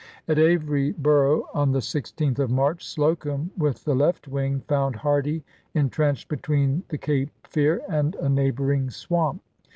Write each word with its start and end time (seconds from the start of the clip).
At 0.27 0.37
Averysboro' 0.39 1.43
on 1.53 1.73
the 1.73 1.77
16th 1.79 2.39
of 2.39 2.49
March, 2.49 2.83
Slocum, 2.87 3.51
with 3.55 3.83
the 3.85 3.93
left 3.93 4.27
wing, 4.27 4.61
found 4.67 4.95
Hardee 4.95 5.43
intrenched 5.75 6.27
between 6.27 6.81
the 6.89 6.97
Cape 6.97 7.29
Fear 7.43 7.83
and 7.87 8.15
a 8.15 8.27
neighboring 8.27 8.89
swamp. 8.89 9.43